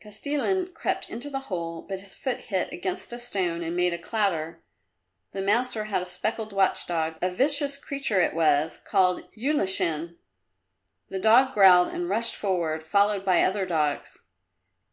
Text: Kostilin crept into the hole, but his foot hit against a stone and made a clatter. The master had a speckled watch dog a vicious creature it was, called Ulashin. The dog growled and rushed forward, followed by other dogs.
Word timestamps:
Kostilin 0.00 0.74
crept 0.74 1.08
into 1.08 1.30
the 1.30 1.38
hole, 1.46 1.80
but 1.80 2.00
his 2.00 2.16
foot 2.16 2.38
hit 2.46 2.72
against 2.72 3.12
a 3.12 3.20
stone 3.20 3.62
and 3.62 3.76
made 3.76 3.94
a 3.94 3.98
clatter. 3.98 4.60
The 5.30 5.40
master 5.40 5.84
had 5.84 6.02
a 6.02 6.06
speckled 6.06 6.52
watch 6.52 6.88
dog 6.88 7.14
a 7.22 7.30
vicious 7.30 7.76
creature 7.76 8.20
it 8.20 8.34
was, 8.34 8.80
called 8.84 9.22
Ulashin. 9.36 10.16
The 11.08 11.20
dog 11.20 11.54
growled 11.54 11.86
and 11.94 12.08
rushed 12.08 12.34
forward, 12.34 12.82
followed 12.82 13.24
by 13.24 13.44
other 13.44 13.64
dogs. 13.64 14.18